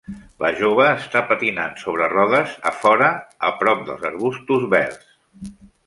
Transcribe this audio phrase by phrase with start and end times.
[0.43, 3.13] La jove està patinant sobre rodes a fora,
[3.51, 5.19] a prop dels arbustos verds.